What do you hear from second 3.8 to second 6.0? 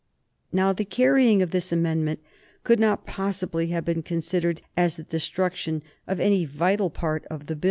been considered as the destruction